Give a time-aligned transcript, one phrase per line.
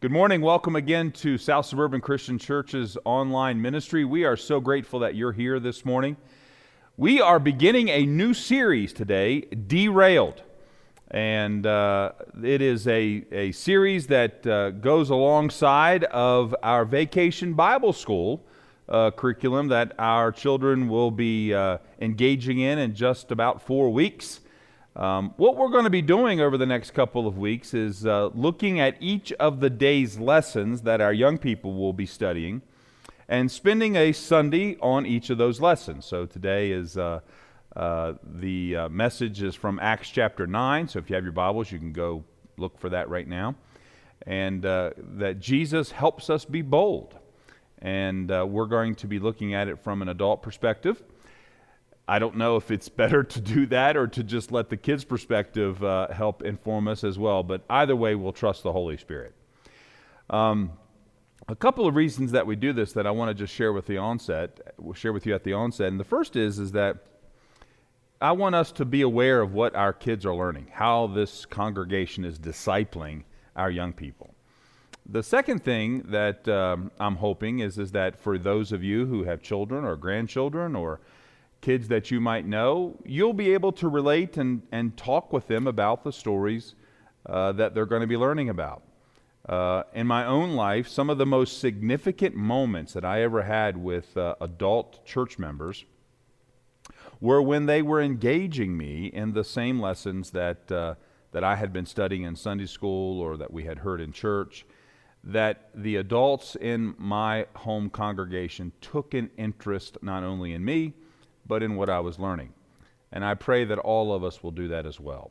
[0.00, 0.42] Good morning.
[0.42, 4.04] Welcome again to South Suburban Christian Church's online ministry.
[4.04, 6.16] We are so grateful that you're here this morning.
[6.96, 10.40] We are beginning a new series today, Derailed.
[11.10, 12.12] And uh,
[12.44, 18.46] it is a, a series that uh, goes alongside of our Vacation Bible School
[18.88, 24.42] uh, curriculum that our children will be uh, engaging in in just about four weeks.
[24.98, 28.30] Um, what we're going to be doing over the next couple of weeks is uh,
[28.34, 32.62] looking at each of the day's lessons that our young people will be studying
[33.28, 36.04] and spending a Sunday on each of those lessons.
[36.04, 37.20] So today is uh,
[37.76, 40.88] uh, the uh, message is from Acts chapter 9.
[40.88, 42.24] So if you have your Bibles, you can go
[42.56, 43.54] look for that right now.
[44.26, 47.14] And uh, that Jesus helps us be bold.
[47.80, 51.04] And uh, we're going to be looking at it from an adult perspective.
[52.08, 55.04] I don't know if it's better to do that or to just let the kids'
[55.04, 57.42] perspective uh, help inform us as well.
[57.42, 59.34] But either way, we'll trust the Holy Spirit.
[60.30, 60.72] Um,
[61.48, 63.86] a couple of reasons that we do this that I want to just share with
[63.86, 65.88] the onset, we'll share with you at the onset.
[65.88, 66.96] And the first is is that
[68.20, 72.24] I want us to be aware of what our kids are learning, how this congregation
[72.24, 73.22] is discipling
[73.54, 74.34] our young people.
[75.06, 79.24] The second thing that um, I'm hoping is, is that for those of you who
[79.24, 81.00] have children or grandchildren or
[81.60, 85.66] kids that you might know, you'll be able to relate and, and talk with them
[85.66, 86.74] about the stories
[87.26, 88.82] uh, that they're going to be learning about.
[89.48, 93.76] Uh, in my own life, some of the most significant moments that I ever had
[93.76, 95.84] with uh, adult church members
[97.20, 100.94] were when they were engaging me in the same lessons that, uh,
[101.32, 104.66] that I had been studying in Sunday school or that we had heard in church.
[105.24, 110.94] That the adults in my home congregation took an interest not only in me,
[111.48, 112.52] but in what I was learning.
[113.10, 115.30] And I pray that all of us will do that as well.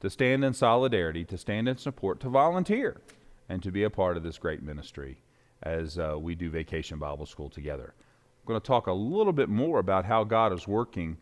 [0.00, 3.00] To stand in solidarity, to stand in support, to volunteer,
[3.48, 5.18] and to be a part of this great ministry
[5.62, 7.94] as uh, we do Vacation Bible School together.
[7.96, 11.16] I'm going to talk a little bit more about how God is working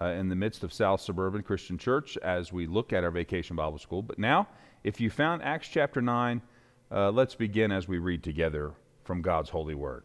[0.00, 3.56] uh, in the midst of South Suburban Christian Church as we look at our Vacation
[3.56, 4.02] Bible School.
[4.02, 4.46] But now,
[4.84, 6.40] if you found Acts chapter 9,
[6.92, 8.72] uh, let's begin as we read together
[9.02, 10.04] from God's holy word.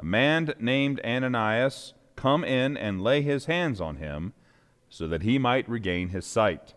[0.00, 4.32] a man named Ananias come in and lay his hands on him
[4.88, 6.72] so that he might regain his sight.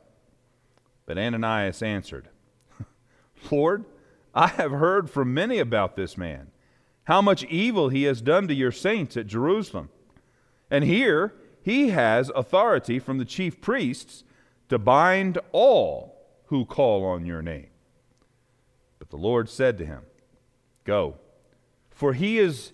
[1.06, 2.28] But Ananias answered,
[3.51, 3.85] Lord,
[4.35, 6.51] I have heard from many about this man,
[7.06, 9.90] how much evil he has done to your saints at Jerusalem.
[10.69, 14.25] And here he has authority from the chief priests
[14.67, 16.17] to bind all
[16.47, 17.67] who call on your name.
[19.00, 20.01] But the Lord said to him,
[20.84, 21.16] Go,
[21.90, 22.73] for he is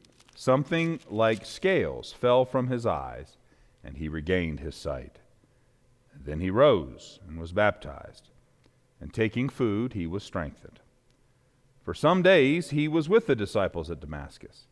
[0.41, 3.37] Something like scales fell from his eyes,
[3.83, 5.19] and he regained his sight.
[6.19, 8.31] Then he rose and was baptized,
[8.99, 10.79] and taking food, he was strengthened.
[11.83, 14.65] For some days he was with the disciples at Damascus.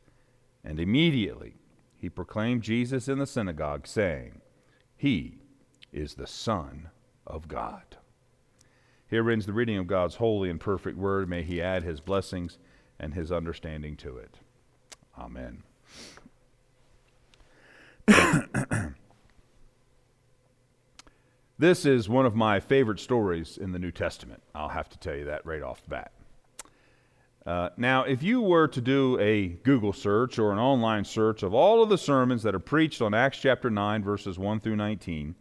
[0.63, 1.57] And immediately
[1.95, 4.41] he proclaimed Jesus in the synagogue, saying,
[4.97, 5.37] He
[5.93, 6.89] is the Son
[7.27, 7.95] of God.
[9.07, 11.29] Here ends the reading of God's holy and perfect word.
[11.29, 12.57] May he add his blessings
[12.99, 14.39] and his understanding to it.
[15.19, 15.63] Amen.
[21.57, 24.41] this is one of my favorite stories in the New Testament.
[24.55, 26.13] I'll have to tell you that right off the bat.
[27.45, 31.53] Uh, now, if you were to do a Google search or an online search of
[31.53, 35.35] all of the sermons that are preached on Acts chapter 9, verses 1 through 19,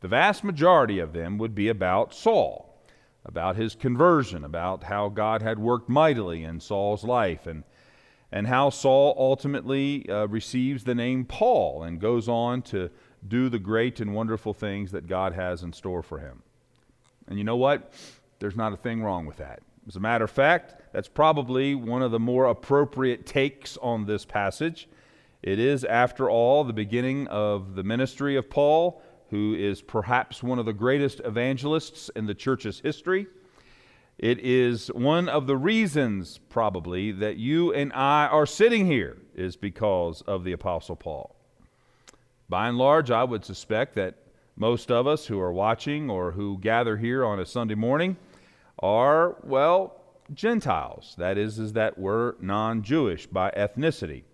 [0.00, 2.82] the vast majority of them would be about Saul,
[3.26, 7.64] about his conversion, about how God had worked mightily in Saul's life, and,
[8.32, 12.90] and how Saul ultimately uh, receives the name Paul and goes on to
[13.26, 16.42] do the great and wonderful things that God has in store for him.
[17.28, 17.92] And you know what?
[18.38, 19.60] There's not a thing wrong with that.
[19.86, 24.24] As a matter of fact, that's probably one of the more appropriate takes on this
[24.24, 24.88] passage.
[25.42, 30.58] It is, after all, the beginning of the ministry of Paul, who is perhaps one
[30.58, 33.26] of the greatest evangelists in the church's history.
[34.20, 39.56] It is one of the reasons, probably, that you and I are sitting here, is
[39.56, 41.34] because of the Apostle Paul.
[42.46, 44.16] By and large, I would suspect that
[44.56, 48.18] most of us who are watching or who gather here on a Sunday morning
[48.80, 50.02] are, well,
[50.34, 51.14] Gentiles.
[51.16, 54.24] That is, is that we're non Jewish by ethnicity.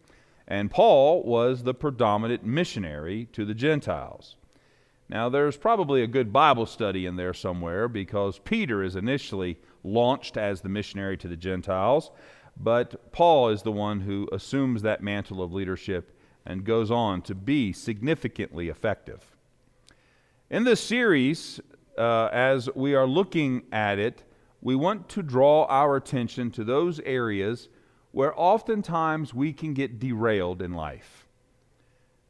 [0.49, 4.35] And Paul was the predominant missionary to the Gentiles.
[5.09, 10.37] Now, there's probably a good Bible study in there somewhere because Peter is initially launched
[10.37, 12.11] as the missionary to the Gentiles,
[12.57, 16.13] but Paul is the one who assumes that mantle of leadership
[16.45, 19.37] and goes on to be significantly effective.
[20.51, 21.61] In this series,
[21.99, 24.23] uh, as we are looking at it,
[24.63, 27.69] we want to draw our attention to those areas
[28.13, 31.27] where oftentimes we can get derailed in life.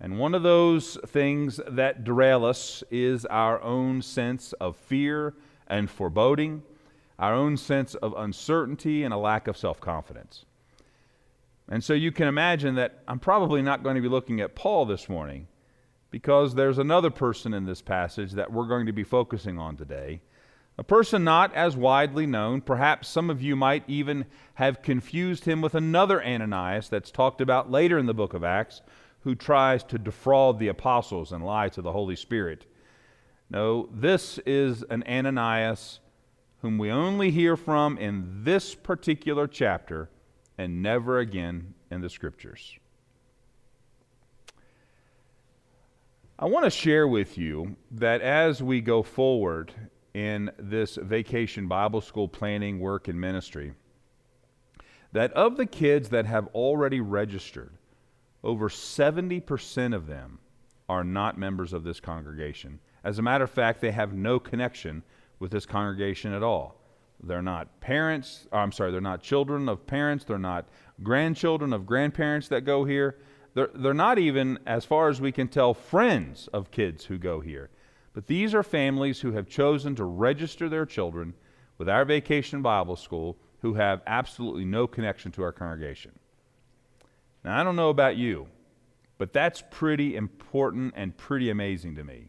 [0.00, 5.34] And one of those things that derail us is our own sense of fear
[5.68, 6.62] and foreboding,
[7.18, 10.44] our own sense of uncertainty and a lack of self confidence.
[11.68, 14.86] And so you can imagine that I'm probably not going to be looking at Paul
[14.86, 15.48] this morning
[16.10, 20.20] because there's another person in this passage that we're going to be focusing on today
[20.78, 25.62] a person not as widely known, perhaps some of you might even have confused him
[25.62, 28.82] with another Ananias that's talked about later in the book of Acts,
[29.20, 32.66] who tries to defraud the apostles and lie to the Holy Spirit.
[33.48, 36.00] No, this is an Ananias
[36.66, 40.10] whom we only hear from in this particular chapter
[40.58, 42.76] and never again in the scriptures.
[46.36, 49.72] I want to share with you that as we go forward
[50.12, 53.72] in this vacation Bible school planning work and ministry
[55.12, 57.74] that of the kids that have already registered,
[58.42, 60.40] over 70% of them
[60.88, 62.80] are not members of this congregation.
[63.04, 65.04] As a matter of fact, they have no connection
[65.38, 66.80] with this congregation at all.
[67.22, 70.68] They're not parents, I'm sorry, they're not children of parents, they're not
[71.02, 73.16] grandchildren of grandparents that go here.
[73.54, 77.40] They're, they're not even, as far as we can tell, friends of kids who go
[77.40, 77.70] here.
[78.12, 81.34] But these are families who have chosen to register their children
[81.78, 86.12] with our vacation Bible school who have absolutely no connection to our congregation.
[87.44, 88.48] Now, I don't know about you,
[89.18, 92.28] but that's pretty important and pretty amazing to me.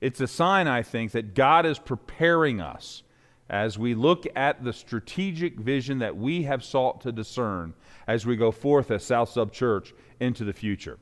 [0.00, 3.02] It's a sign, I think, that God is preparing us
[3.50, 7.74] as we look at the strategic vision that we have sought to discern
[8.06, 10.98] as we go forth as South Sub Church into the future.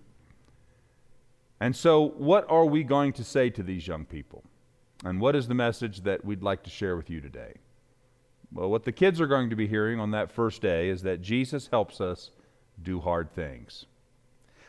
[1.60, 4.44] And so, what are we going to say to these young people?
[5.04, 7.54] And what is the message that we'd like to share with you today?
[8.52, 11.20] Well, what the kids are going to be hearing on that first day is that
[11.20, 12.30] Jesus helps us
[12.82, 13.86] do hard things.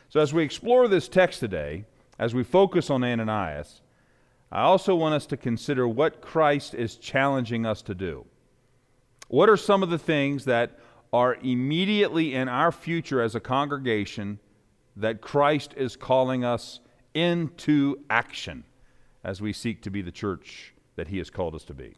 [0.08, 1.84] So, as we explore this text today,
[2.18, 3.80] as we focus on Ananias,
[4.52, 8.26] I also want us to consider what Christ is challenging us to do.
[9.28, 10.78] What are some of the things that
[11.12, 14.40] are immediately in our future as a congregation
[14.96, 16.80] that Christ is calling us
[17.14, 18.64] into action
[19.22, 21.94] as we seek to be the church that he has called us to be.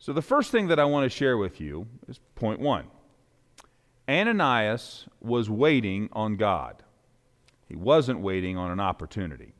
[0.00, 2.86] So, the first thing that I want to share with you is point one
[4.08, 6.82] Ananias was waiting on God,
[7.68, 9.54] he wasn't waiting on an opportunity.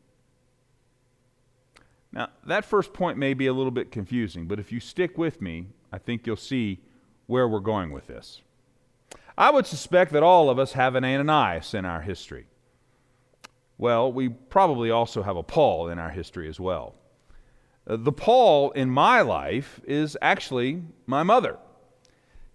[2.13, 5.43] Now, that first point may be a little bit confusing, but if you stick with
[5.43, 6.81] me, I think you'll see
[7.27, 8.43] where we're going with this.
[9.37, 12.47] I would suspect that all of us have an Ananias in our history.
[13.77, 16.97] Well, we probably also have a Paul in our history as well.
[17.87, 21.59] Uh, the Paul in my life is actually my mother.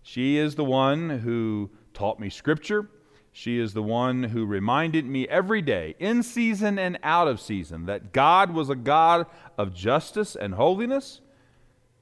[0.01, 2.89] She is the one who taught me Scripture.
[3.35, 7.87] She is the one who reminded me every day, in season and out of season,
[7.87, 9.25] that God was a God
[9.57, 11.19] of justice and holiness,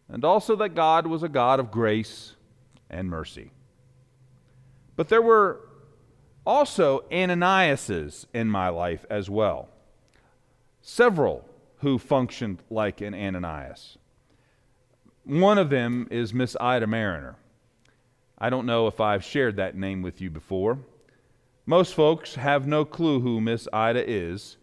[0.10, 2.36] and also that God was a God of grace
[2.90, 3.52] and mercy.
[4.98, 5.62] But there were
[6.46, 9.70] also Ananiases in my life as well.
[10.82, 11.48] Several
[11.78, 13.98] who functioned like an Ananias.
[15.24, 17.38] One of them is Miss Ida Mariner.
[18.38, 20.80] I don't know if I've shared that name with you before.
[21.66, 24.58] Most folks have no clue who Miss Ida is.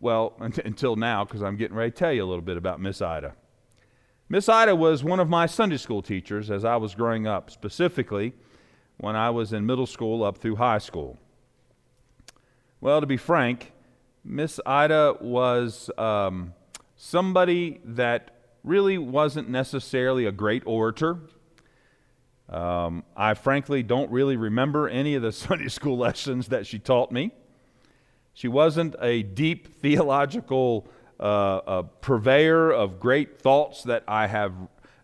[0.00, 3.00] Well, until now, because I'm getting ready to tell you a little bit about Miss
[3.00, 3.34] Ida.
[4.28, 8.32] Miss Ida was one of my Sunday school teachers as I was growing up, specifically
[8.96, 11.18] when I was in middle school up through high school.
[12.80, 13.72] Well, to be frank,
[14.24, 16.54] Miss Ida was um,
[16.96, 18.30] somebody that
[18.64, 21.18] really wasn't necessarily a great orator.
[22.52, 27.10] Um, I frankly don't really remember any of the Sunday school lessons that she taught
[27.10, 27.32] me.
[28.34, 30.86] She wasn't a deep theological
[31.18, 34.52] uh, uh, purveyor of great thoughts that I have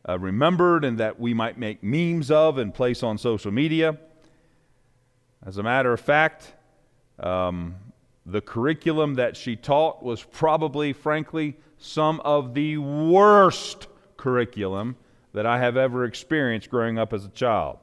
[0.06, 3.98] uh, remembered and that we might make memes of and place on social media.
[5.44, 6.52] As a matter of fact,
[7.18, 7.76] um,
[8.26, 13.86] the curriculum that she taught was probably, frankly, some of the worst
[14.16, 14.96] curriculum
[15.32, 17.78] that I have ever experienced growing up as a child.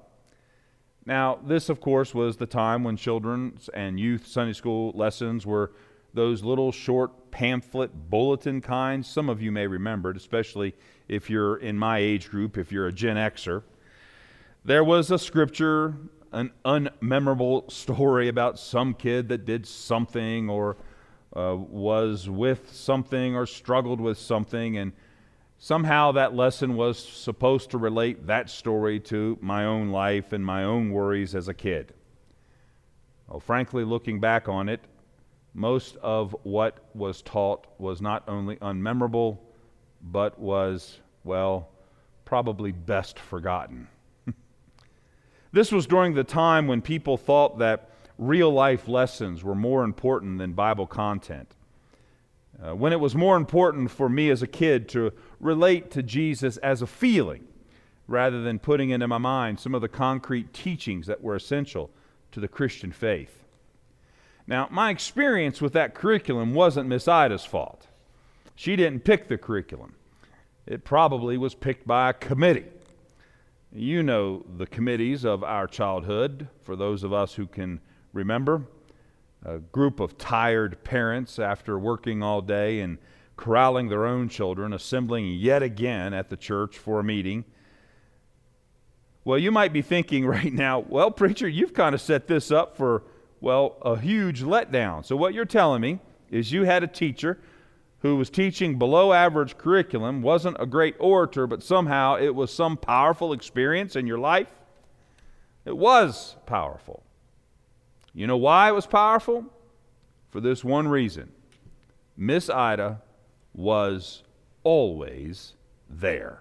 [1.05, 5.71] Now, this, of course, was the time when children's and youth Sunday school lessons were
[6.13, 9.07] those little short pamphlet bulletin kinds.
[9.07, 10.73] Some of you may remember it, especially
[11.07, 13.61] if you're in my age group, if you're a Gen Xer.
[14.63, 15.95] There was a scripture,
[16.31, 20.77] an unmemorable story about some kid that did something or
[21.35, 24.93] uh, was with something or struggled with something, and
[25.57, 30.63] somehow that lesson was supposed to relate that story to my own life and my
[30.63, 31.93] own worries as a kid.
[33.27, 34.81] Well, frankly, looking back on it,
[35.53, 39.38] most of what was taught was not only unmemorable,
[40.01, 41.69] but was, well,
[42.25, 43.88] probably best forgotten.
[45.51, 50.38] this was during the time when people thought that real life lessons were more important
[50.38, 51.55] than Bible content.
[52.63, 56.57] Uh, when it was more important for me as a kid to relate to Jesus
[56.57, 57.47] as a feeling
[58.07, 61.89] rather than putting into my mind some of the concrete teachings that were essential
[62.31, 63.43] to the Christian faith.
[64.47, 67.88] Now, my experience with that curriculum wasn't Miss Ida's fault.
[68.55, 69.95] She didn't pick the curriculum,
[70.65, 72.65] it probably was picked by a committee.
[73.71, 77.81] You know the committees of our childhood, for those of us who can
[78.13, 78.63] remember?
[79.45, 82.97] A group of tired parents, after working all day and
[83.37, 87.45] corralling their own children, assembling yet again at the church for a meeting.
[89.23, 92.75] Well, you might be thinking right now, well, preacher, you've kind of set this up
[92.75, 93.03] for,
[93.39, 95.05] well, a huge letdown.
[95.05, 95.99] So, what you're telling me
[96.31, 97.39] is you had a teacher
[97.99, 102.77] who was teaching below average curriculum, wasn't a great orator, but somehow it was some
[102.77, 104.47] powerful experience in your life?
[105.65, 107.04] It was powerful.
[108.15, 109.45] You know why it was powerful?
[110.31, 111.31] For this one reason
[112.17, 113.01] Miss Ida
[113.53, 114.24] was
[114.63, 115.53] always
[115.89, 116.39] there.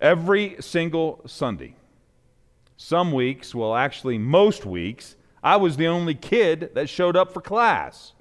[0.00, 1.76] Every single Sunday.
[2.76, 7.40] Some weeks, well, actually, most weeks, I was the only kid that showed up for
[7.40, 8.12] class.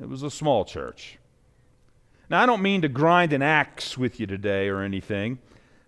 [0.00, 1.18] It was a small church.
[2.28, 5.38] Now, I don't mean to grind an axe with you today or anything,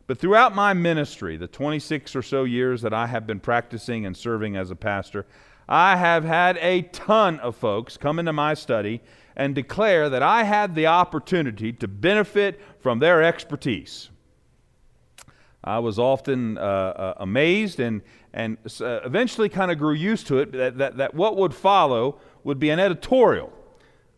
[0.06, 4.16] but throughout my ministry, the 26 or so years that I have been practicing and
[4.16, 5.26] serving as a pastor,
[5.68, 9.00] I have had a ton of folks come into my study
[9.36, 14.10] and declare that I had the opportunity to benefit from their expertise.
[15.64, 18.02] I was often uh, uh, amazed and,
[18.34, 22.20] and uh, eventually kind of grew used to it that, that, that what would follow
[22.42, 23.52] would be an editorial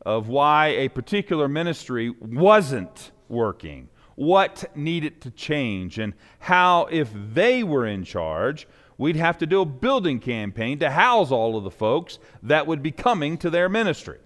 [0.06, 7.62] of why a particular ministry wasn't working what needed to change and how, if they
[7.62, 11.70] were in charge, we'd have to do a building campaign to house all of the
[11.70, 14.18] folks that would be coming to their ministry.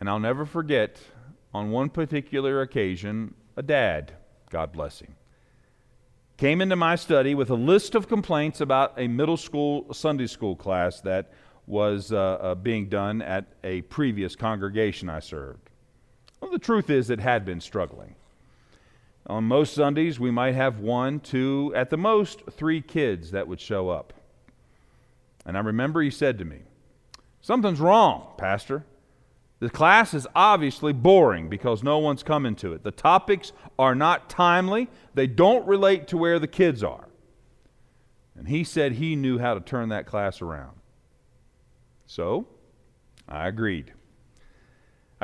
[0.00, 0.98] And I'll never forget,
[1.52, 4.12] on one particular occasion, a dad,
[4.50, 5.14] God bless him,
[6.36, 10.56] came into my study with a list of complaints about a middle school Sunday school
[10.56, 11.32] class that
[11.66, 15.63] was uh, uh, being done at a previous congregation I served.
[16.54, 18.14] The truth is, it had been struggling.
[19.26, 23.60] On most Sundays, we might have one, two, at the most, three kids that would
[23.60, 24.12] show up.
[25.44, 26.60] And I remember he said to me,
[27.40, 28.84] Something's wrong, Pastor.
[29.58, 32.84] The class is obviously boring because no one's coming to it.
[32.84, 37.08] The topics are not timely, they don't relate to where the kids are.
[38.38, 40.76] And he said he knew how to turn that class around.
[42.06, 42.46] So,
[43.28, 43.93] I agreed.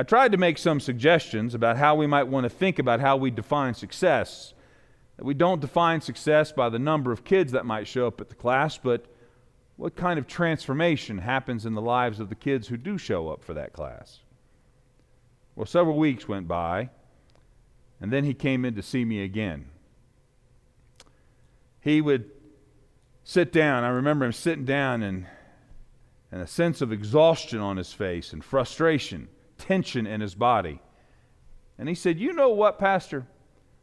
[0.01, 3.19] I tried to make some suggestions about how we might want to think about how
[3.19, 4.55] we define success.
[5.19, 8.31] That we don't define success by the number of kids that might show up at
[8.31, 9.05] the class, but
[9.77, 13.45] what kind of transformation happens in the lives of the kids who do show up
[13.45, 14.21] for that class.
[15.55, 16.89] Well, several weeks went by,
[18.01, 19.67] and then he came in to see me again.
[21.83, 22.31] He would
[23.23, 23.85] sit down.
[23.85, 25.27] I remember him sitting down and,
[26.33, 29.29] and a sense of exhaustion on his face and frustration,
[29.61, 30.81] tension in his body.
[31.79, 33.27] And he said, You know what, Pastor?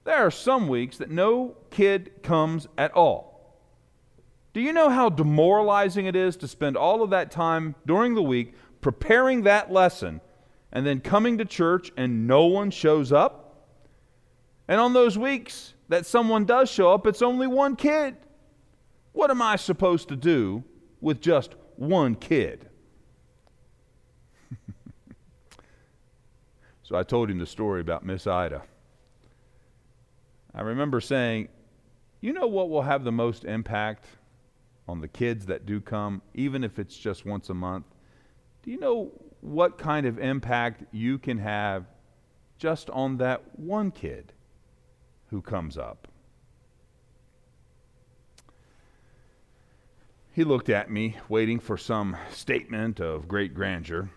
[0.04, 3.38] There are some weeks that no kid comes at all.
[4.54, 8.24] Do you know how demoralizing it is to spend all of that time during the
[8.24, 10.22] week preparing that lesson
[10.72, 13.68] and then coming to church and no one shows up?
[14.68, 18.16] And on those weeks that someone does show up, it's only one kid.
[19.12, 20.64] What am I supposed to do
[21.02, 22.70] with just one kid?
[26.88, 28.62] So I told him the story about Miss Ida.
[30.56, 31.50] I remember saying,
[32.22, 34.06] You know what will have the most impact
[34.88, 37.84] on the kids that do come, even if it's just once a month?
[38.64, 41.88] Do you know what kind of impact you can have
[42.58, 44.32] just on that one kid
[45.30, 46.08] who comes up?
[50.32, 54.10] He looked at me, waiting for some statement of great grandeur,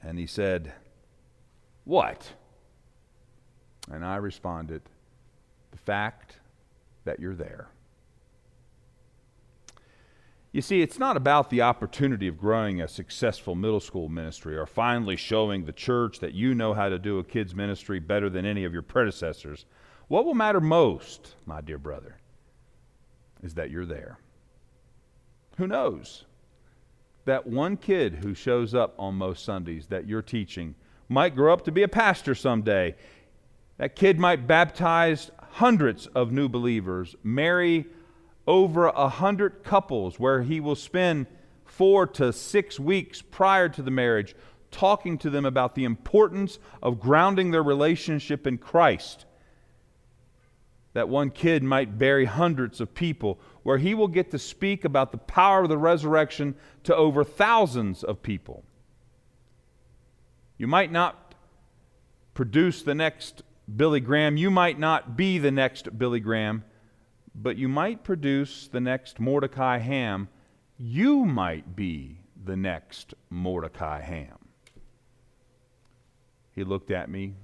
[0.00, 0.72] and he said,
[1.86, 2.28] What?
[3.90, 4.82] And I responded,
[5.70, 6.34] The fact
[7.04, 7.68] that you're there.
[10.50, 14.66] You see, it's not about the opportunity of growing a successful middle school ministry or
[14.66, 18.44] finally showing the church that you know how to do a kids' ministry better than
[18.44, 19.64] any of your predecessors.
[20.08, 22.16] What will matter most, my dear brother,
[23.42, 24.18] is that you're there.
[25.58, 26.24] Who knows?
[27.26, 30.74] That one kid who shows up on most Sundays that you're teaching
[31.08, 32.94] might grow up to be a pastor someday.
[33.78, 37.86] That kid might baptize hundreds of new believers, marry
[38.46, 41.26] over a hundred couples where he will spend
[41.64, 44.34] four to six weeks prior to the marriage
[44.70, 49.24] talking to them about the importance of grounding their relationship in Christ.
[50.92, 55.12] That one kid might bury hundreds of people where he will get to speak about
[55.12, 58.64] the power of the resurrection to over thousands of people.
[60.58, 61.34] You might not
[62.34, 63.42] produce the next
[63.74, 66.64] Billy Graham, you might not be the next Billy Graham,
[67.34, 70.28] but you might produce the next Mordecai Ham.
[70.78, 74.38] You might be the next Mordecai Ham.
[76.54, 77.34] He looked at me,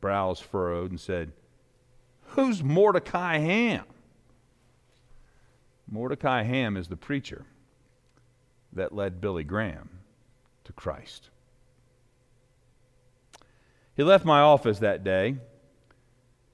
[0.00, 1.32] brows furrowed, and said,
[2.28, 3.84] Who's Mordecai Ham?
[5.88, 7.44] Mordecai Ham is the preacher
[8.72, 9.90] that led Billy Graham
[10.64, 11.30] to Christ.
[13.96, 15.36] He left my office that day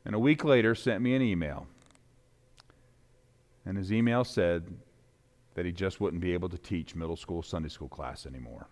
[0.05, 1.67] and a week later sent me an email.
[3.65, 4.65] And his email said
[5.55, 8.69] that he just wouldn't be able to teach middle school Sunday school class anymore.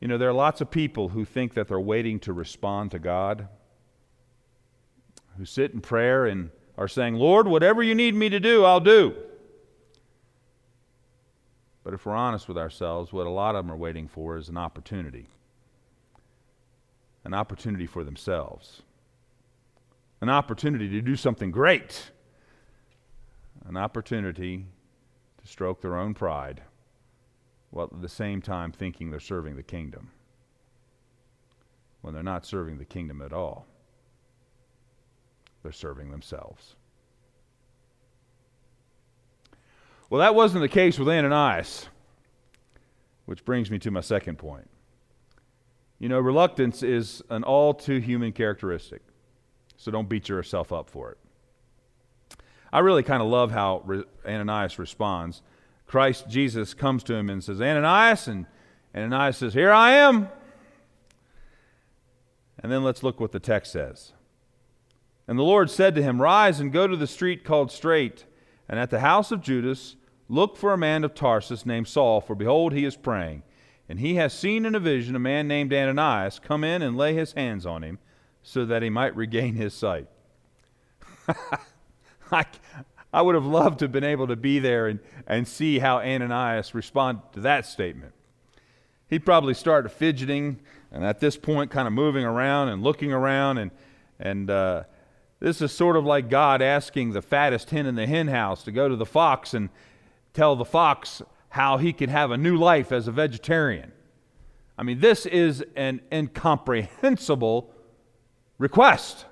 [0.00, 2.98] You know, there are lots of people who think that they're waiting to respond to
[2.98, 3.48] God,
[5.38, 8.80] who sit in prayer and are saying, Lord, whatever you need me to do, I'll
[8.80, 9.14] do.
[11.84, 14.48] But if we're honest with ourselves, what a lot of them are waiting for is
[14.48, 15.28] an opportunity
[17.24, 18.82] an opportunity for themselves,
[20.20, 22.10] an opportunity to do something great,
[23.66, 24.66] an opportunity
[25.40, 26.62] to stroke their own pride
[27.70, 30.10] while at the same time thinking they're serving the kingdom
[32.00, 33.66] when they're not serving the kingdom at all
[35.62, 36.74] they're serving themselves.
[40.10, 41.88] Well, that wasn't the case with Ananias,
[43.24, 44.68] which brings me to my second point.
[46.02, 49.02] You know, reluctance is an all too human characteristic,
[49.76, 51.18] so don't beat yourself up for it.
[52.72, 55.42] I really kind of love how Re- Ananias responds.
[55.86, 58.46] Christ Jesus comes to him and says, Ananias, and
[58.96, 60.28] Ananias says, Here I am.
[62.58, 64.12] And then let's look what the text says.
[65.28, 68.24] And the Lord said to him, Rise and go to the street called Straight,
[68.68, 69.94] and at the house of Judas
[70.28, 73.44] look for a man of Tarsus named Saul, for behold, he is praying.
[73.88, 77.14] And he has seen in a vision a man named Ananias come in and lay
[77.14, 77.98] his hands on him,
[78.42, 80.08] so that he might regain his sight.
[82.32, 82.44] I,
[83.12, 85.98] I would have loved to have been able to be there and, and see how
[85.98, 88.14] Ananias responded to that statement.
[89.08, 93.58] He probably started fidgeting, and at this point, kind of moving around and looking around
[93.58, 93.70] and,
[94.18, 94.84] and uh,
[95.42, 98.70] This is sort of like God asking the fattest hen in the hen house to
[98.70, 99.70] go to the fox and
[100.32, 101.20] tell the fox
[101.52, 103.92] how he can have a new life as a vegetarian.
[104.78, 107.70] I mean, this is an incomprehensible
[108.56, 109.26] request.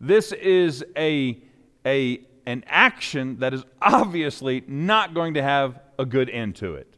[0.00, 1.38] This is a,
[1.84, 6.94] a, an action that is obviously not going to have a good end to it,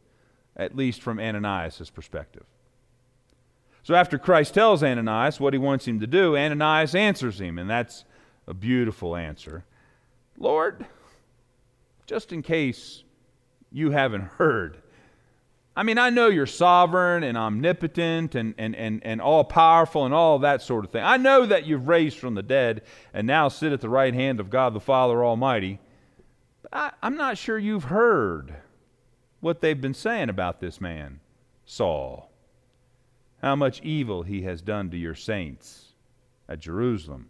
[0.55, 2.45] at least from Ananias' perspective.
[3.83, 7.69] So after Christ tells Ananias what he wants him to do, Ananias answers him, and
[7.69, 8.05] that's
[8.47, 9.65] a beautiful answer.
[10.37, 10.85] Lord,
[12.05, 13.03] just in case
[13.71, 14.81] you haven't heard,
[15.77, 20.13] I mean, I know you're sovereign and omnipotent and, and, and, and all powerful and
[20.13, 21.03] all that sort of thing.
[21.03, 22.81] I know that you've raised from the dead
[23.13, 25.77] and now sit at the right hand of God the Father Almighty.
[26.63, 28.55] But I, I'm not sure you've heard
[29.39, 31.19] what they've been saying about this man,
[31.63, 32.31] Saul.
[33.43, 35.93] How much evil he has done to your saints
[36.49, 37.29] at Jerusalem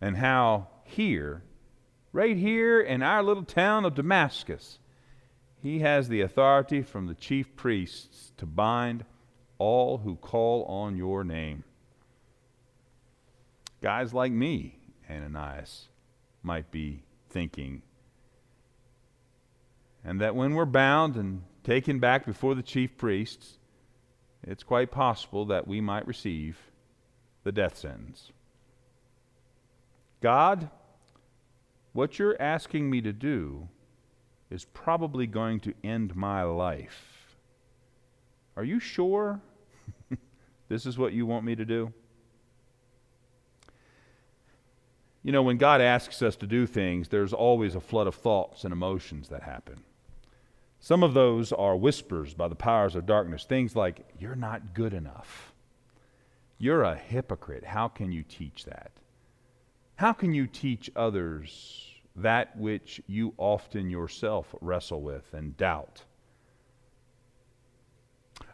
[0.00, 1.42] and how here,
[2.14, 4.78] right here in our little town of Damascus,
[5.62, 9.04] he has the authority from the chief priests to bind
[9.58, 11.64] all who call on your name.
[13.82, 14.78] Guys like me,
[15.10, 15.88] Ananias,
[16.42, 17.82] might be thinking.
[20.04, 23.58] And that when we're bound and taken back before the chief priests,
[24.42, 26.58] it's quite possible that we might receive
[27.42, 28.30] the death sentence.
[30.20, 30.70] God,
[31.92, 33.68] what you're asking me to do
[34.50, 37.36] is probably going to end my life.
[38.56, 39.40] Are you sure
[40.68, 41.92] this is what you want me to do?
[45.22, 48.62] You know, when God asks us to do things, there's always a flood of thoughts
[48.62, 49.82] and emotions that happen.
[50.78, 54.94] Some of those are whispers by the powers of darkness, things like, You're not good
[54.94, 55.52] enough.
[56.58, 57.64] You're a hypocrite.
[57.64, 58.92] How can you teach that?
[59.96, 66.04] How can you teach others that which you often yourself wrestle with and doubt?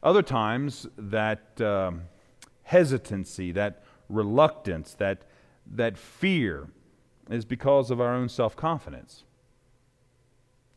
[0.03, 2.03] Other times, that um,
[2.65, 5.23] hesitancy, that reluctance, that,
[5.75, 6.69] that fear
[7.31, 9.25] is because of our own self confidence.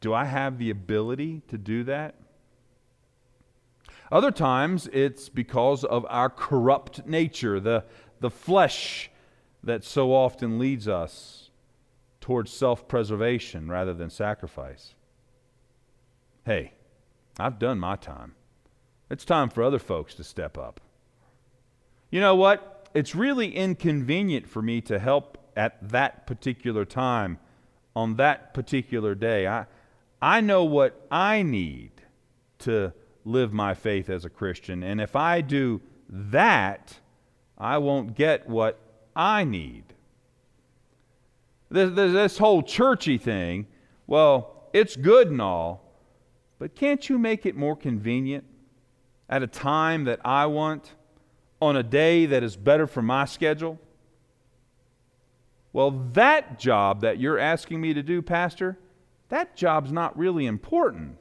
[0.01, 2.15] Do I have the ability to do that?
[4.11, 7.85] Other times, it's because of our corrupt nature, the,
[8.19, 9.09] the flesh
[9.63, 11.44] that so often leads us
[12.25, 14.95] towards self preservation rather than sacrifice.
[16.43, 16.73] Hey,
[17.39, 18.33] I've done my time.
[19.11, 20.81] It's time for other folks to step up.
[22.09, 22.89] You know what?
[22.95, 27.37] It's really inconvenient for me to help at that particular time
[27.95, 29.45] on that particular day.
[29.45, 29.67] I,
[30.19, 31.91] I know what I need
[32.59, 32.91] to
[33.23, 34.81] live my faith as a Christian.
[34.81, 36.97] And if I do that,
[37.55, 38.79] I won't get what
[39.15, 39.94] I need.
[41.69, 43.67] This, this whole churchy thing,
[44.07, 45.85] well, it's good and all,
[46.59, 48.45] but can't you make it more convenient
[49.29, 50.93] at a time that I want,
[51.61, 53.79] on a day that is better for my schedule?
[55.73, 58.77] Well, that job that you're asking me to do, Pastor,
[59.29, 61.17] that job's not really important.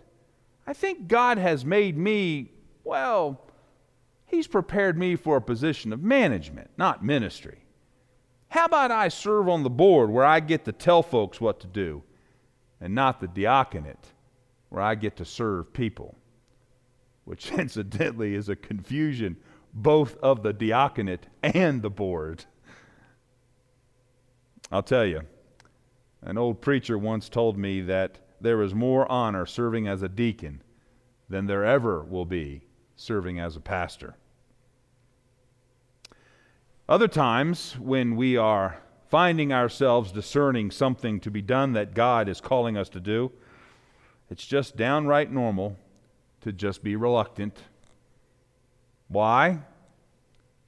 [0.66, 2.52] I think God has made me,
[2.84, 3.40] well,
[4.26, 7.63] He's prepared me for a position of management, not ministry.
[8.54, 11.66] How about I serve on the board where I get to tell folks what to
[11.66, 12.04] do
[12.80, 14.12] and not the diaconate
[14.68, 16.14] where I get to serve people?
[17.24, 19.38] Which incidentally is a confusion
[19.72, 22.44] both of the diaconate and the board.
[24.70, 25.22] I'll tell you,
[26.22, 30.62] an old preacher once told me that there is more honor serving as a deacon
[31.28, 32.62] than there ever will be
[32.94, 34.14] serving as a pastor.
[36.86, 42.42] Other times, when we are finding ourselves discerning something to be done that God is
[42.42, 43.32] calling us to do,
[44.30, 45.78] it's just downright normal
[46.42, 47.58] to just be reluctant.
[49.08, 49.60] Why?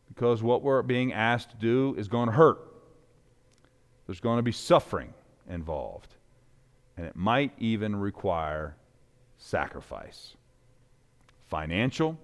[0.09, 2.61] Because what we're being asked to do is going to hurt.
[4.07, 5.13] There's going to be suffering
[5.51, 6.15] involved.
[6.97, 8.75] And it might even require
[9.37, 10.35] sacrifice
[11.49, 12.17] financial,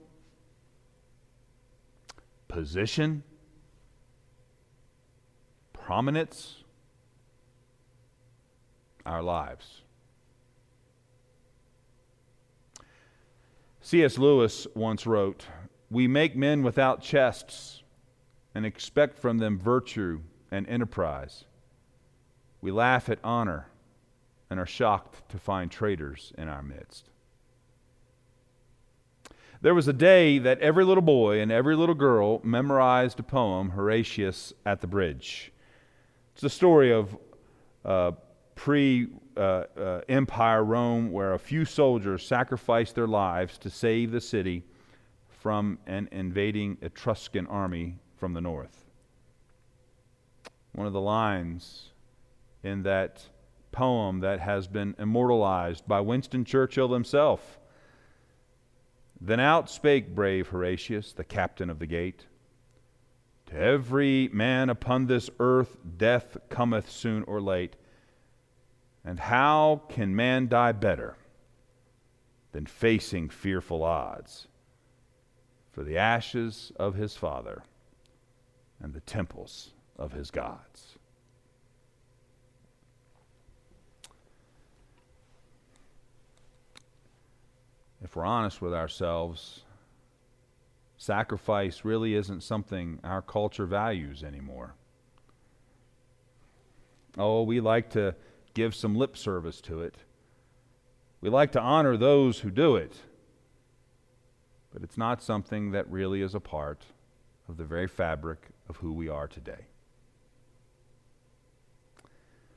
[2.48, 3.22] position,
[5.84, 6.62] prominence,
[9.04, 9.82] our lives.
[13.80, 14.16] C.S.
[14.16, 15.46] Lewis once wrote,
[15.90, 17.82] We make men without chests
[18.54, 20.20] and expect from them virtue
[20.52, 21.44] and enterprise.
[22.60, 23.66] We laugh at honor
[24.48, 27.08] and are shocked to find traitors in our midst.
[29.60, 33.70] There was a day that every little boy and every little girl memorized a poem,
[33.70, 35.51] Horatius at the Bridge
[36.42, 37.16] It's the story of
[37.84, 38.10] uh,
[38.56, 44.20] pre uh, uh, empire Rome where a few soldiers sacrificed their lives to save the
[44.20, 44.64] city
[45.28, 48.86] from an invading Etruscan army from the north.
[50.72, 51.92] One of the lines
[52.64, 53.22] in that
[53.70, 57.60] poem that has been immortalized by Winston Churchill himself.
[59.20, 62.26] Then out spake brave Horatius, the captain of the gate.
[63.52, 67.76] To every man upon this earth death cometh soon or late.
[69.04, 71.18] And how can man die better
[72.52, 74.48] than facing fearful odds
[75.70, 77.62] for the ashes of his father
[78.80, 80.96] and the temples of his gods?
[88.02, 89.64] If we're honest with ourselves,
[91.02, 94.76] sacrifice really isn't something our culture values anymore.
[97.18, 98.14] Oh, we like to
[98.54, 99.96] give some lip service to it.
[101.20, 102.94] We like to honor those who do it.
[104.72, 106.84] But it's not something that really is a part
[107.48, 109.66] of the very fabric of who we are today.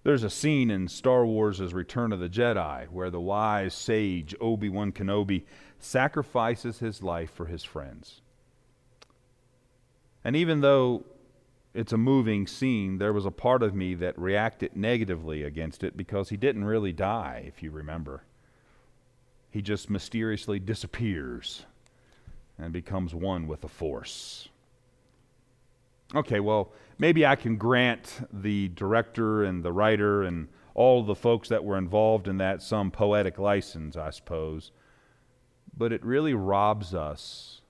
[0.04, 4.70] There's a scene in Star Wars' Return of the Jedi where the wise sage Obi
[4.70, 5.46] Wan Kenobi
[5.80, 8.22] sacrifices his life for his friends.
[10.26, 11.04] And even though
[11.76, 15.96] it's a moving scene, there was a part of me that reacted negatively against it
[15.96, 18.24] because he didn't really die, if you remember.
[19.52, 21.66] He just mysteriously disappears
[22.58, 24.50] and becomes one with the Force.
[26.16, 31.50] Okay, well, maybe I can grant the director and the writer and all the folks
[31.50, 34.72] that were involved in that some poetic license, I suppose.
[35.78, 37.62] But it really robs us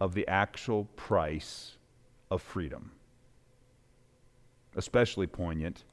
[0.00, 1.72] of the actual price
[2.30, 2.92] of freedom
[4.78, 5.84] especially poignant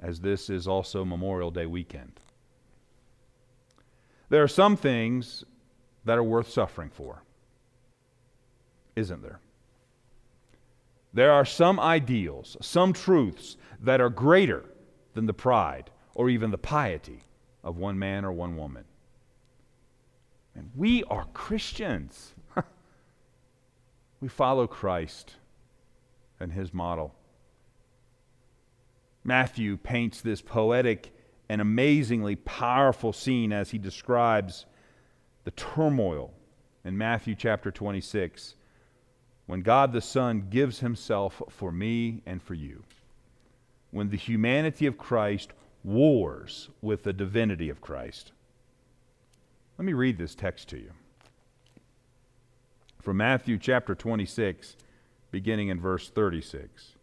[0.00, 2.20] as this is also Memorial Day weekend.
[4.28, 5.42] There are some things
[6.04, 7.22] that are worth suffering for,
[8.94, 9.40] isn't there?
[11.14, 14.64] There are some ideals, some truths that are greater
[15.14, 17.20] than the pride or even the piety
[17.64, 18.84] of one man or one woman.
[20.54, 22.34] And we are Christians.
[24.20, 25.34] We follow Christ
[26.40, 27.14] and his model.
[29.24, 31.12] Matthew paints this poetic
[31.48, 34.66] and amazingly powerful scene as he describes
[35.44, 36.32] the turmoil
[36.84, 38.54] in Matthew chapter 26
[39.46, 42.82] when God the Son gives himself for me and for you.
[43.90, 45.52] When the humanity of Christ
[45.84, 48.32] wars with the divinity of Christ.
[49.78, 50.90] Let me read this text to you.
[53.06, 54.76] From Matthew chapter 26,
[55.30, 56.96] beginning in verse 36.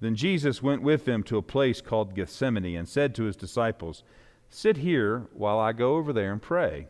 [0.00, 4.02] Then Jesus went with them to a place called Gethsemane and said to his disciples,
[4.48, 6.88] Sit here while I go over there and pray.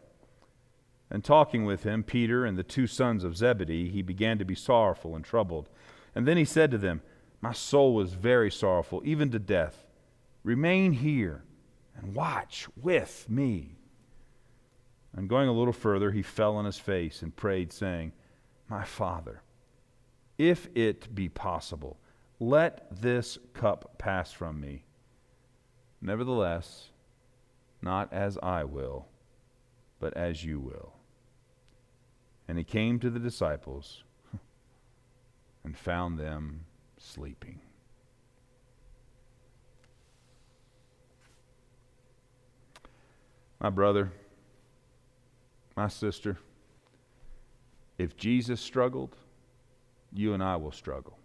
[1.11, 4.55] And talking with him, Peter and the two sons of Zebedee, he began to be
[4.55, 5.69] sorrowful and troubled.
[6.15, 7.03] And then he said to them,
[7.43, 9.85] My soul is very sorrowful, even to death.
[10.43, 11.45] Remain here
[11.95, 13.77] and watch with me.
[15.17, 18.13] And going a little further, he fell on his face and prayed, saying,
[18.69, 19.43] My Father,
[20.39, 21.99] if it be possible,
[22.39, 24.85] let this cup pass from me.
[26.01, 26.91] Nevertheless,
[27.83, 29.09] not as I will,
[29.99, 30.95] but as you will.
[32.49, 34.03] And he came to the disciples
[35.65, 36.65] and found them
[36.97, 37.61] sleeping.
[43.61, 44.11] My brother,
[45.81, 46.37] my sister,
[47.97, 49.17] if Jesus struggled,
[50.13, 51.17] you and I will struggle.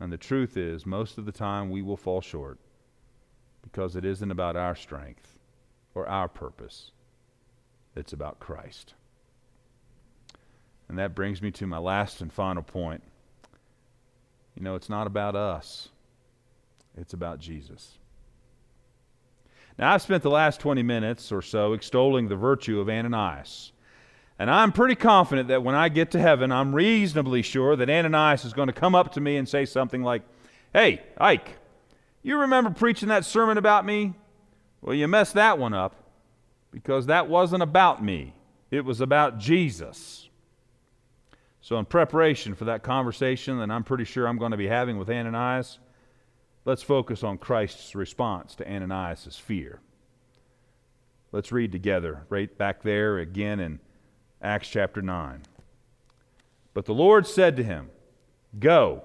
[0.00, 2.58] And the truth is, most of the time we will fall short
[3.60, 5.36] because it isn't about our strength
[5.94, 6.92] or our purpose,
[7.94, 8.94] it's about Christ.
[10.88, 13.02] And that brings me to my last and final point.
[14.54, 15.90] You know, it's not about us,
[16.96, 17.98] it's about Jesus.
[19.78, 23.72] Now, I've spent the last 20 minutes or so extolling the virtue of Ananias.
[24.38, 28.44] And I'm pretty confident that when I get to heaven, I'm reasonably sure that Ananias
[28.44, 30.22] is going to come up to me and say something like,
[30.72, 31.56] Hey, Ike,
[32.22, 34.14] you remember preaching that sermon about me?
[34.80, 35.94] Well, you messed that one up
[36.72, 38.34] because that wasn't about me,
[38.70, 40.28] it was about Jesus.
[41.60, 44.98] So, in preparation for that conversation that I'm pretty sure I'm going to be having
[44.98, 45.78] with Ananias,
[46.64, 49.80] let's focus on Christ's response to Ananias' fear.
[51.32, 53.80] Let's read together right back there again in
[54.40, 55.42] Acts chapter 9.
[56.74, 57.90] But the Lord said to him,
[58.58, 59.02] Go,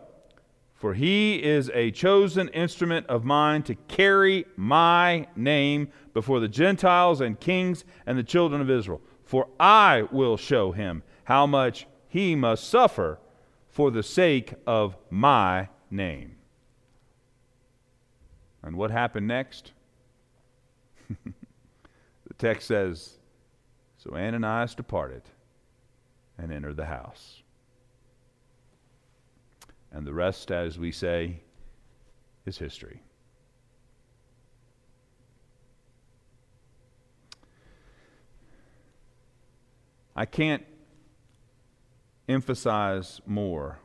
[0.76, 7.22] For he is a chosen instrument of mine to carry my name before the Gentiles
[7.22, 9.02] and kings and the children of Israel.
[9.24, 13.20] For I will show him how much he must suffer
[13.70, 16.39] for the sake of my name.
[18.70, 19.72] And what happened next?
[21.26, 23.18] the text says
[23.98, 25.24] So Ananias departed
[26.38, 27.42] and entered the house.
[29.92, 31.40] And the rest, as we say,
[32.46, 33.02] is history.
[40.16, 40.64] I can't
[42.28, 43.80] emphasize more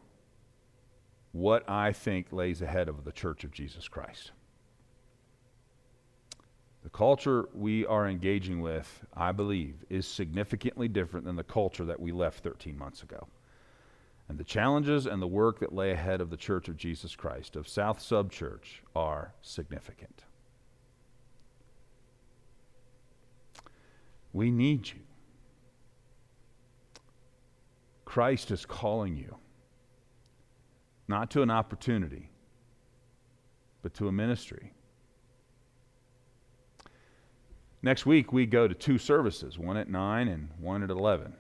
[1.33, 4.33] what I think lays ahead of the Church of Jesus Christ.
[6.85, 11.99] The culture we are engaging with, I believe, is significantly different than the culture that
[11.99, 13.27] we left 13 months ago.
[14.29, 17.57] And the challenges and the work that lay ahead of the Church of Jesus Christ,
[17.57, 20.25] of South Sub Church, are significant.
[24.35, 25.01] We need you.
[28.05, 29.37] Christ is calling you,
[31.09, 32.29] not to an opportunity,
[33.81, 34.74] but to a ministry.
[37.85, 41.35] Next week, we go to two services one at 9 and one at 11.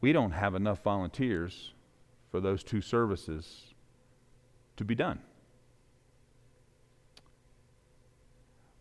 [0.00, 1.72] We don't have enough volunteers
[2.32, 3.74] for those two services
[4.76, 5.20] to be done.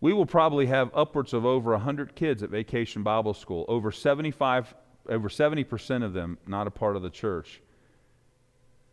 [0.02, 4.74] We will probably have upwards of over 100 kids at Vacation Bible School, over 75
[5.08, 7.62] over 70% of them not a part of the church.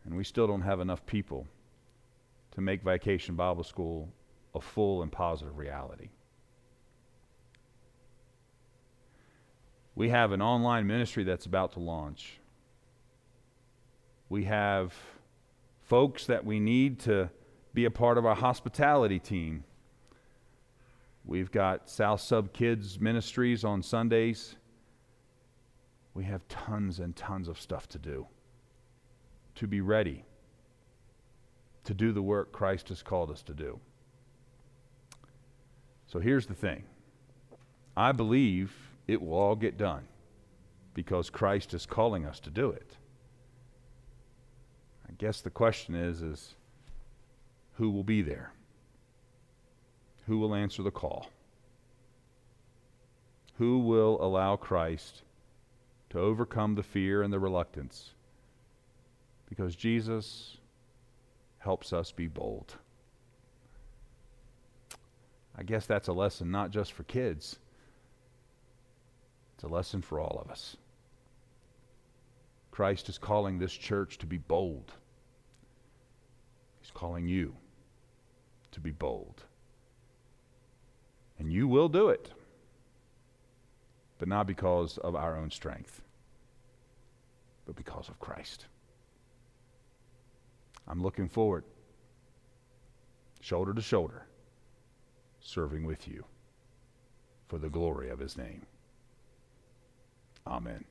[0.04, 1.46] And we still don't have enough people
[2.52, 4.08] to make Vacation Bible School
[4.54, 6.10] a full and positive reality.
[9.94, 12.40] We have an online ministry that's about to launch.
[14.28, 14.94] We have
[15.82, 17.30] folks that we need to
[17.74, 19.64] be a part of our hospitality team.
[21.24, 24.56] We've got South Sub Kids Ministries on Sundays.
[26.14, 28.26] We have tons and tons of stuff to do
[29.56, 30.24] to be ready
[31.84, 33.78] to do the work Christ has called us to do.
[36.06, 36.84] So here's the thing
[37.96, 38.72] I believe
[39.08, 40.04] it will all get done
[40.94, 42.96] because Christ is calling us to do it.
[45.08, 46.54] I guess the question is is
[47.74, 48.52] who will be there?
[50.26, 51.28] Who will answer the call?
[53.58, 55.22] Who will allow Christ
[56.10, 58.10] to overcome the fear and the reluctance
[59.52, 60.56] because Jesus
[61.58, 62.74] helps us be bold.
[65.54, 67.58] I guess that's a lesson not just for kids,
[69.54, 70.78] it's a lesson for all of us.
[72.70, 74.90] Christ is calling this church to be bold.
[76.80, 77.54] He's calling you
[78.70, 79.42] to be bold.
[81.38, 82.30] And you will do it,
[84.18, 86.00] but not because of our own strength,
[87.66, 88.64] but because of Christ.
[90.88, 91.64] I'm looking forward,
[93.40, 94.26] shoulder to shoulder,
[95.40, 96.24] serving with you
[97.48, 98.62] for the glory of his name.
[100.46, 100.84] Amen.